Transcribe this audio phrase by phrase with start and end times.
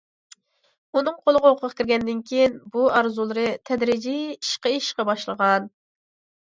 [0.97, 5.75] ئۇنىڭ قولىغا ھوقۇق كىرگەندىن كېيىن، بۇ ئارزۇلىرى تەدرىجىي ئىشقا ئېشىشقا باشلىغان.